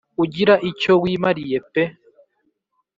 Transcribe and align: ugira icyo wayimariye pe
ugira 0.23 0.53
icyo 0.69 0.91
wayimariye 1.01 1.57
pe 1.71 1.83